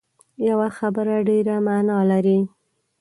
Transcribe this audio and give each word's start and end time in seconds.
یوه 0.47 0.67
خبره 0.77 1.15
ډېره 1.29 1.55
معنا 1.67 1.99
لري 2.11 2.39